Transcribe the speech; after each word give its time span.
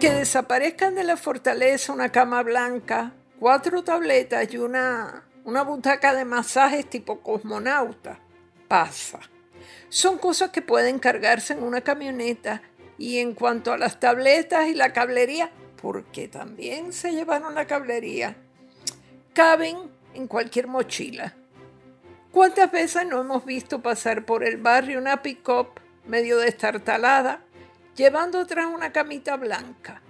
Que 0.00 0.12
desaparezcan 0.12 0.94
de 0.94 1.04
la 1.04 1.18
fortaleza 1.18 1.92
una 1.92 2.10
cama 2.10 2.42
blanca, 2.42 3.12
cuatro 3.38 3.84
tabletas 3.84 4.50
y 4.50 4.56
una, 4.56 5.24
una 5.44 5.62
butaca 5.62 6.14
de 6.14 6.24
masajes 6.24 6.88
tipo 6.88 7.20
cosmonauta. 7.20 8.18
Pasa. 8.66 9.20
Son 9.90 10.16
cosas 10.16 10.52
que 10.52 10.62
pueden 10.62 11.00
cargarse 11.00 11.52
en 11.52 11.62
una 11.62 11.82
camioneta. 11.82 12.62
Y 12.96 13.18
en 13.18 13.34
cuanto 13.34 13.74
a 13.74 13.78
las 13.78 14.00
tabletas 14.00 14.68
y 14.68 14.74
la 14.74 14.94
cablería, 14.94 15.50
porque 15.82 16.28
también 16.28 16.94
se 16.94 17.12
llevaron 17.12 17.54
la 17.54 17.66
cablería, 17.66 18.36
caben 19.34 19.76
en 20.14 20.26
cualquier 20.26 20.66
mochila. 20.66 21.34
¿Cuántas 22.32 22.72
veces 22.72 23.06
no 23.06 23.20
hemos 23.20 23.44
visto 23.44 23.82
pasar 23.82 24.24
por 24.24 24.44
el 24.44 24.56
barrio 24.56 24.98
una 24.98 25.20
pick-up 25.20 25.78
medio 26.06 26.38
destartalada, 26.38 27.44
llevando 27.96 28.40
atrás 28.40 28.66
una 28.66 28.92
camita 28.92 29.36
blanca? 29.36 30.02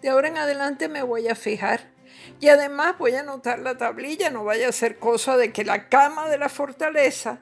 De 0.00 0.08
ahora 0.08 0.28
en 0.28 0.38
adelante 0.38 0.88
me 0.88 1.02
voy 1.02 1.28
a 1.28 1.34
fijar. 1.34 1.92
Y 2.40 2.48
además 2.48 2.98
voy 2.98 3.14
a 3.14 3.20
anotar 3.20 3.58
la 3.58 3.76
tablilla, 3.76 4.30
no 4.30 4.44
vaya 4.44 4.68
a 4.68 4.72
ser 4.72 4.98
cosa 4.98 5.36
de 5.36 5.52
que 5.52 5.64
la 5.64 5.88
cama 5.88 6.28
de 6.28 6.38
la 6.38 6.48
fortaleza 6.48 7.40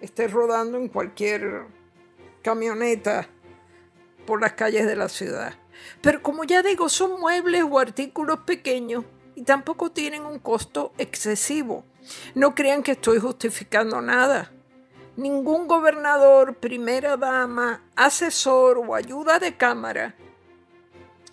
esté 0.00 0.28
rodando 0.28 0.78
en 0.78 0.88
cualquier 0.88 1.66
camioneta 2.42 3.28
por 4.26 4.40
las 4.40 4.54
calles 4.54 4.86
de 4.86 4.96
la 4.96 5.08
ciudad. 5.08 5.54
Pero 6.00 6.22
como 6.22 6.44
ya 6.44 6.62
digo, 6.62 6.88
son 6.88 7.20
muebles 7.20 7.64
o 7.68 7.78
artículos 7.78 8.40
pequeños 8.40 9.04
y 9.34 9.42
tampoco 9.42 9.90
tienen 9.92 10.24
un 10.24 10.38
costo 10.38 10.92
excesivo. 10.98 11.84
No 12.34 12.54
crean 12.54 12.82
que 12.82 12.92
estoy 12.92 13.18
justificando 13.18 14.00
nada. 14.00 14.52
Ningún 15.20 15.68
gobernador, 15.68 16.54
primera 16.54 17.18
dama, 17.18 17.82
asesor 17.94 18.78
o 18.78 18.94
ayuda 18.94 19.38
de 19.38 19.54
cámara. 19.54 20.14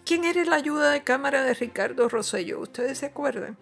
¿Quién 0.03 0.25
era 0.25 0.43
la 0.43 0.57
ayuda 0.57 0.91
de 0.91 1.05
cámara 1.05 1.41
de 1.43 1.53
Ricardo 1.53 2.09
Rosselló? 2.09 2.59
¿Ustedes 2.59 2.97
se 2.97 3.05
acuerdan? 3.05 3.55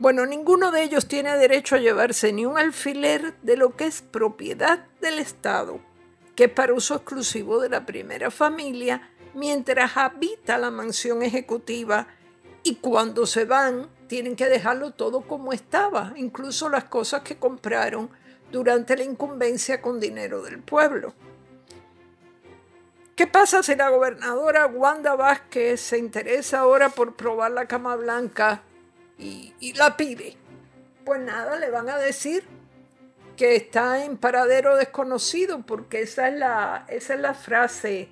Bueno, 0.00 0.26
ninguno 0.26 0.72
de 0.72 0.82
ellos 0.82 1.06
tiene 1.06 1.36
derecho 1.36 1.76
a 1.76 1.78
llevarse 1.78 2.32
ni 2.32 2.44
un 2.44 2.58
alfiler 2.58 3.36
de 3.42 3.56
lo 3.56 3.76
que 3.76 3.86
es 3.86 4.02
propiedad 4.02 4.84
del 5.00 5.20
Estado, 5.20 5.78
que 6.34 6.46
es 6.46 6.50
para 6.50 6.74
uso 6.74 6.96
exclusivo 6.96 7.60
de 7.60 7.68
la 7.68 7.86
primera 7.86 8.32
familia, 8.32 9.12
mientras 9.32 9.96
habita 9.96 10.58
la 10.58 10.72
mansión 10.72 11.22
ejecutiva 11.22 12.08
y 12.64 12.74
cuando 12.74 13.26
se 13.26 13.44
van 13.44 13.88
tienen 14.06 14.36
que 14.36 14.46
dejarlo 14.46 14.92
todo 14.92 15.22
como 15.22 15.52
estaba, 15.52 16.12
incluso 16.16 16.68
las 16.68 16.84
cosas 16.84 17.22
que 17.22 17.36
compraron 17.36 18.10
durante 18.50 18.96
la 18.96 19.04
incumbencia 19.04 19.82
con 19.82 20.00
dinero 20.00 20.42
del 20.42 20.60
pueblo. 20.60 21.14
¿Qué 23.16 23.26
pasa 23.26 23.62
si 23.62 23.74
la 23.74 23.88
gobernadora 23.88 24.66
Wanda 24.66 25.16
Vázquez 25.16 25.80
se 25.80 25.98
interesa 25.98 26.60
ahora 26.60 26.90
por 26.90 27.16
probar 27.16 27.50
la 27.50 27.66
cama 27.66 27.96
blanca 27.96 28.62
y, 29.18 29.72
la 29.74 29.96
pide? 29.96 30.36
Pues 31.04 31.20
nada, 31.20 31.56
le 31.56 31.70
van 31.70 31.88
a 31.88 31.96
decir 31.96 32.44
que 33.36 33.56
está 33.56 34.04
en 34.04 34.18
paradero 34.18 34.76
desconocido, 34.76 35.64
porque 35.64 36.02
esa 36.02 36.28
es 36.28 36.34
la, 36.36 36.84
esa 36.88 37.14
es 37.14 37.20
la 37.20 37.32
frase, 37.32 38.10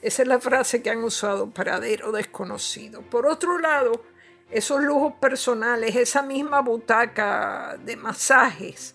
esa 0.00 0.22
es 0.22 0.28
la 0.28 0.38
frase 0.38 0.80
que 0.80 0.90
han 0.90 1.02
usado, 1.02 1.50
paradero 1.50 2.12
desconocido. 2.12 3.02
Por 3.02 3.26
otro 3.26 3.58
lado, 3.58 4.04
esos 4.50 4.82
lujos 4.82 5.14
personales, 5.14 5.96
esa 5.96 6.22
misma 6.22 6.60
butaca 6.60 7.76
de 7.84 7.96
masajes, 7.96 8.94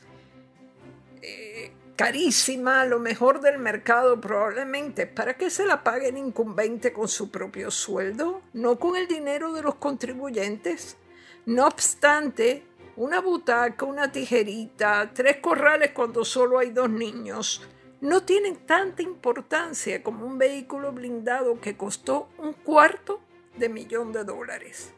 eh, 1.21 1.73
carísima, 1.95 2.85
lo 2.85 2.99
mejor 2.99 3.41
del 3.41 3.59
mercado 3.59 4.19
probablemente, 4.19 5.05
¿para 5.05 5.35
qué 5.35 5.49
se 5.49 5.65
la 5.65 5.83
pague 5.83 6.09
el 6.09 6.17
incumbente 6.17 6.93
con 6.93 7.07
su 7.07 7.29
propio 7.29 7.69
sueldo? 7.69 8.41
No 8.53 8.79
con 8.79 8.95
el 8.95 9.07
dinero 9.07 9.53
de 9.53 9.61
los 9.61 9.75
contribuyentes. 9.75 10.97
No 11.45 11.67
obstante, 11.67 12.65
una 12.95 13.19
butaca, 13.19 13.85
una 13.85 14.11
tijerita, 14.11 15.11
tres 15.13 15.37
corrales 15.37 15.91
cuando 15.91 16.23
solo 16.25 16.59
hay 16.59 16.71
dos 16.71 16.89
niños, 16.89 17.67
no 17.99 18.23
tienen 18.23 18.65
tanta 18.65 19.03
importancia 19.03 20.01
como 20.01 20.25
un 20.25 20.37
vehículo 20.37 20.91
blindado 20.91 21.61
que 21.61 21.77
costó 21.77 22.29
un 22.39 22.53
cuarto 22.53 23.21
de 23.57 23.69
millón 23.69 24.11
de 24.11 24.23
dólares. 24.23 24.93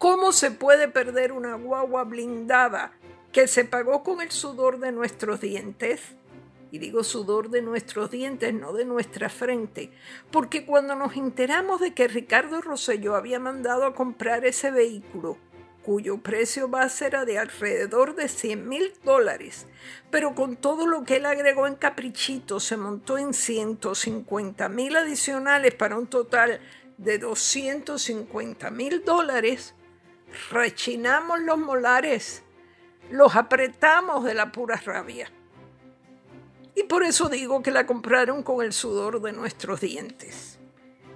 ¿Cómo 0.00 0.32
se 0.32 0.50
puede 0.50 0.88
perder 0.88 1.30
una 1.30 1.56
guagua 1.56 2.04
blindada 2.04 2.92
que 3.32 3.46
se 3.46 3.66
pagó 3.66 4.02
con 4.02 4.22
el 4.22 4.30
sudor 4.30 4.78
de 4.78 4.92
nuestros 4.92 5.42
dientes? 5.42 6.00
Y 6.70 6.78
digo 6.78 7.04
sudor 7.04 7.50
de 7.50 7.60
nuestros 7.60 8.10
dientes, 8.10 8.54
no 8.54 8.72
de 8.72 8.86
nuestra 8.86 9.28
frente, 9.28 9.92
porque 10.30 10.64
cuando 10.64 10.94
nos 10.94 11.18
enteramos 11.18 11.82
de 11.82 11.92
que 11.92 12.08
Ricardo 12.08 12.62
Rosselló 12.62 13.14
había 13.14 13.38
mandado 13.38 13.84
a 13.84 13.94
comprar 13.94 14.46
ese 14.46 14.70
vehículo, 14.70 15.36
cuyo 15.82 16.16
precio 16.22 16.68
base 16.68 17.04
era 17.04 17.26
de 17.26 17.38
alrededor 17.38 18.14
de 18.14 18.28
100 18.28 18.66
mil 18.70 18.94
dólares, 19.04 19.66
pero 20.10 20.34
con 20.34 20.56
todo 20.56 20.86
lo 20.86 21.04
que 21.04 21.16
él 21.16 21.26
agregó 21.26 21.66
en 21.66 21.74
caprichito 21.74 22.58
se 22.58 22.78
montó 22.78 23.18
en 23.18 23.34
150 23.34 24.66
mil 24.70 24.96
adicionales 24.96 25.74
para 25.74 25.98
un 25.98 26.06
total 26.06 26.58
de 26.96 27.18
250 27.18 28.70
mil 28.70 29.04
dólares, 29.04 29.74
rechinamos 30.50 31.40
los 31.40 31.58
molares, 31.58 32.42
los 33.10 33.36
apretamos 33.36 34.24
de 34.24 34.34
la 34.34 34.52
pura 34.52 34.76
rabia. 34.76 35.30
Y 36.74 36.84
por 36.84 37.02
eso 37.02 37.28
digo 37.28 37.62
que 37.62 37.70
la 37.70 37.86
compraron 37.86 38.42
con 38.42 38.64
el 38.64 38.72
sudor 38.72 39.20
de 39.20 39.32
nuestros 39.32 39.80
dientes. 39.80 40.58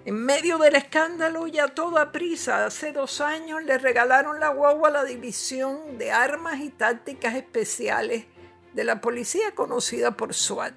En 0.05 0.17
medio 0.17 0.59
del 0.59 0.77
escándalo 0.77 1.47
y 1.47 1.59
a 1.59 1.69
toda 1.69 2.13
prisa, 2.13 2.67
hace 2.67 2.93
dos 2.93 3.23
años 3.23 3.63
le 3.63 3.79
regalaron 3.79 4.39
la 4.39 4.49
guagua 4.49 4.89
a 4.89 4.93
la 4.93 5.05
División 5.05 5.97
de 5.97 6.13
Armas 6.13 6.61
y 6.61 6.69
Tácticas 6.69 7.35
Especiales 7.35 8.27
de 8.75 8.85
la 8.85 9.01
policía 9.01 9.55
conocida 9.55 10.11
por 10.11 10.35
SWAT. 10.35 10.75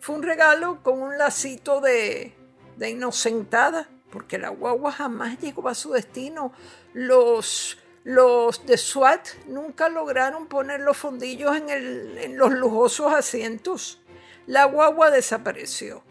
Fue 0.00 0.16
un 0.16 0.24
regalo 0.24 0.82
con 0.82 1.00
un 1.02 1.18
lacito 1.18 1.80
de, 1.80 2.34
de 2.76 2.90
inocentada 2.90 3.88
porque 4.10 4.38
la 4.38 4.48
guagua 4.48 4.92
jamás 4.92 5.38
llegó 5.40 5.68
a 5.68 5.74
su 5.74 5.92
destino. 5.92 6.52
Los, 6.96 7.76
los 8.04 8.64
de 8.64 8.78
SWAT 8.78 9.28
nunca 9.48 9.90
lograron 9.90 10.46
poner 10.46 10.80
los 10.80 10.96
fondillos 10.96 11.54
en, 11.54 11.68
en 11.68 12.38
los 12.38 12.50
lujosos 12.52 13.12
asientos. 13.12 14.00
La 14.46 14.64
guagua 14.64 15.10
desapareció. 15.10 16.02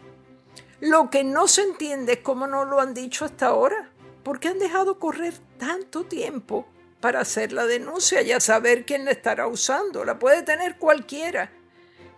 Lo 0.78 1.10
que 1.10 1.24
no 1.24 1.48
se 1.48 1.62
entiende 1.62 2.12
es 2.12 2.18
cómo 2.20 2.46
no 2.46 2.64
lo 2.64 2.78
han 2.78 2.94
dicho 2.94 3.24
hasta 3.24 3.46
ahora. 3.46 3.90
¿Por 4.22 4.38
qué 4.38 4.46
han 4.46 4.60
dejado 4.60 5.00
correr 5.00 5.34
tanto 5.58 6.04
tiempo 6.04 6.68
para 7.00 7.18
hacer 7.18 7.52
la 7.52 7.66
denuncia 7.66 8.22
y 8.22 8.30
a 8.30 8.38
saber 8.38 8.86
quién 8.86 9.06
la 9.06 9.10
estará 9.10 9.48
usando? 9.48 10.04
La 10.04 10.20
puede 10.20 10.44
tener 10.44 10.78
cualquiera. 10.78 11.50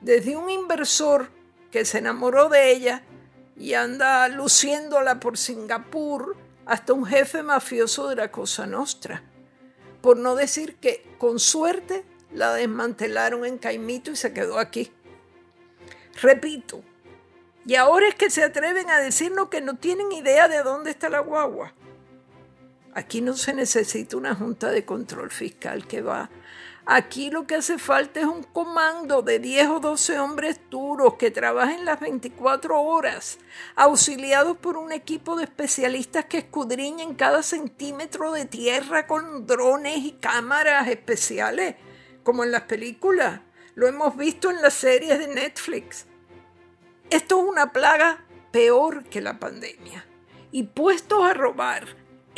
Desde 0.02 0.36
un 0.36 0.50
inversor 0.50 1.30
que 1.70 1.86
se 1.86 1.96
enamoró 1.96 2.50
de 2.50 2.70
ella 2.70 3.02
y 3.56 3.72
anda 3.72 4.28
luciéndola 4.28 5.20
por 5.20 5.38
Singapur 5.38 6.36
hasta 6.68 6.92
un 6.92 7.06
jefe 7.06 7.42
mafioso 7.42 8.08
de 8.08 8.16
la 8.16 8.30
Cosa 8.30 8.66
Nostra. 8.66 9.22
Por 10.02 10.18
no 10.18 10.36
decir 10.36 10.76
que 10.76 11.16
con 11.18 11.38
suerte 11.38 12.04
la 12.32 12.52
desmantelaron 12.52 13.46
en 13.46 13.56
Caimito 13.56 14.10
y 14.10 14.16
se 14.16 14.34
quedó 14.34 14.58
aquí. 14.58 14.92
Repito, 16.20 16.84
y 17.64 17.74
ahora 17.74 18.08
es 18.08 18.14
que 18.14 18.28
se 18.28 18.44
atreven 18.44 18.90
a 18.90 19.00
decirnos 19.00 19.48
que 19.48 19.62
no 19.62 19.76
tienen 19.76 20.12
idea 20.12 20.46
de 20.46 20.62
dónde 20.62 20.90
está 20.90 21.08
la 21.08 21.20
guagua. 21.20 21.72
Aquí 22.92 23.22
no 23.22 23.32
se 23.32 23.54
necesita 23.54 24.18
una 24.18 24.34
junta 24.34 24.70
de 24.70 24.84
control 24.84 25.30
fiscal 25.30 25.86
que 25.86 26.02
va 26.02 26.28
Aquí 26.90 27.30
lo 27.30 27.46
que 27.46 27.56
hace 27.56 27.76
falta 27.76 28.20
es 28.20 28.24
un 28.24 28.42
comando 28.42 29.20
de 29.20 29.38
10 29.38 29.68
o 29.68 29.78
12 29.78 30.20
hombres 30.20 30.58
duros 30.70 31.16
que 31.18 31.30
trabajen 31.30 31.84
las 31.84 32.00
24 32.00 32.80
horas, 32.80 33.38
auxiliados 33.76 34.56
por 34.56 34.78
un 34.78 34.90
equipo 34.90 35.36
de 35.36 35.44
especialistas 35.44 36.24
que 36.24 36.38
escudriñen 36.38 37.14
cada 37.14 37.42
centímetro 37.42 38.32
de 38.32 38.46
tierra 38.46 39.06
con 39.06 39.46
drones 39.46 39.98
y 39.98 40.12
cámaras 40.12 40.88
especiales, 40.88 41.74
como 42.22 42.42
en 42.42 42.52
las 42.52 42.62
películas. 42.62 43.42
Lo 43.74 43.86
hemos 43.86 44.16
visto 44.16 44.48
en 44.48 44.62
las 44.62 44.72
series 44.72 45.18
de 45.18 45.28
Netflix. 45.28 46.06
Esto 47.10 47.38
es 47.38 47.50
una 47.50 47.70
plaga 47.70 48.24
peor 48.50 49.04
que 49.04 49.20
la 49.20 49.38
pandemia. 49.38 50.06
Y 50.52 50.62
puestos 50.62 51.22
a 51.22 51.34
robar, 51.34 51.86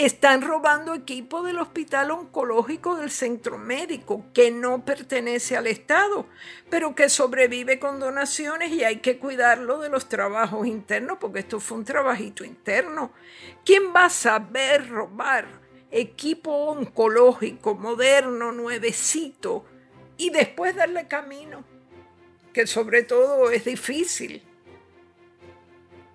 están 0.05 0.41
robando 0.41 0.95
equipo 0.95 1.43
del 1.43 1.59
Hospital 1.59 2.11
Oncológico 2.11 2.97
del 2.97 3.11
Centro 3.11 3.59
Médico, 3.59 4.25
que 4.33 4.51
no 4.51 4.83
pertenece 4.83 5.59
al 5.59 5.67
Estado, 5.67 6.27
pero 6.71 6.95
que 6.95 7.11
sobrevive 7.11 7.79
con 7.79 8.01
donaciones 8.01 8.71
y 8.71 8.83
hay 8.83 9.01
que 9.01 9.19
cuidarlo 9.19 9.79
de 9.79 9.91
los 9.91 10.09
trabajos 10.09 10.67
internos, 10.67 11.19
porque 11.21 11.41
esto 11.41 11.61
fue 11.61 11.79
un 11.79 11.85
trabajito 11.85 12.45
interno. 12.45 13.13
¿Quién 13.65 13.95
va 13.95 14.07
a 14.07 14.11
saber 14.11 14.89
robar 14.89 15.47
equipo 15.91 16.51
oncológico 16.51 17.75
moderno, 17.75 18.53
nuevecito, 18.53 19.67
y 20.17 20.31
después 20.31 20.77
darle 20.77 21.09
camino? 21.09 21.63
Que 22.55 22.67
sobre 22.67 23.03
todo 23.03 23.51
es 23.51 23.67
difícil. 23.67 24.43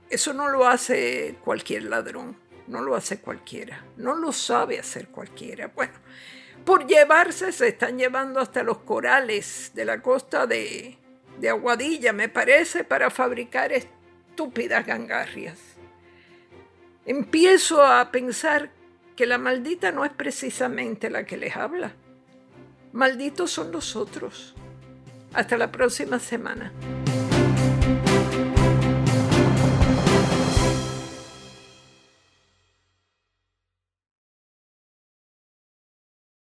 Eso 0.10 0.34
no 0.34 0.50
lo 0.50 0.68
hace 0.68 1.36
cualquier 1.44 1.84
ladrón, 1.84 2.36
no 2.68 2.82
lo 2.82 2.96
hace 2.96 3.20
cualquiera, 3.20 3.84
no 3.98 4.16
lo 4.16 4.32
sabe 4.32 4.80
hacer 4.80 5.08
cualquiera. 5.10 5.68
Bueno, 5.68 5.94
por 6.64 6.88
llevarse 6.88 7.52
se 7.52 7.70
están 7.70 7.98
llevando 7.98 8.40
hasta 8.40 8.64
los 8.64 8.80
corales 8.80 9.72
de 9.74 9.86
la 9.86 10.02
costa 10.02 10.48
de, 10.48 10.98
de 11.40 11.50
Aguadilla, 11.50 12.14
me 12.14 12.30
parece, 12.30 12.84
para 12.84 13.10
fabricar 13.10 13.72
estúpidas 13.72 14.86
gangarrias. 14.86 15.60
Empiezo 17.06 17.84
a 17.84 18.12
pensar 18.12 18.72
que 19.16 19.26
la 19.26 19.38
maldita 19.38 19.92
no 19.92 20.06
es 20.06 20.12
precisamente 20.12 21.10
la 21.10 21.26
que 21.26 21.38
les 21.38 21.56
habla. 21.56 21.94
Malditos 22.94 23.52
son 23.52 23.72
los 23.72 23.96
otros. 23.96 24.56
Hasta 25.34 25.58
la 25.58 25.72
próxima 25.72 26.20
semana. 26.20 26.72